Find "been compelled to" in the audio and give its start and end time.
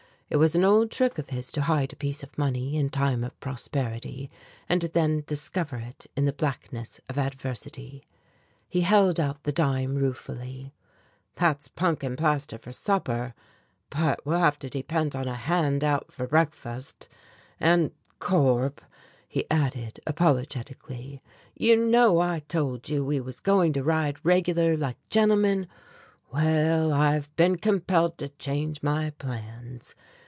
27.35-28.29